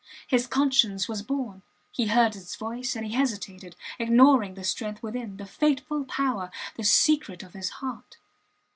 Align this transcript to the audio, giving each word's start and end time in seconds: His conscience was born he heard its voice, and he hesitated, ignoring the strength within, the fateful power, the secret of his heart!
His 0.25 0.47
conscience 0.47 1.07
was 1.07 1.21
born 1.21 1.61
he 1.91 2.07
heard 2.07 2.35
its 2.35 2.55
voice, 2.55 2.95
and 2.95 3.05
he 3.05 3.13
hesitated, 3.13 3.75
ignoring 3.99 4.55
the 4.55 4.63
strength 4.63 5.03
within, 5.03 5.37
the 5.37 5.45
fateful 5.45 6.05
power, 6.05 6.49
the 6.75 6.83
secret 6.83 7.43
of 7.43 7.53
his 7.53 7.69
heart! 7.85 8.17